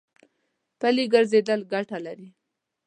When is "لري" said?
2.05-2.29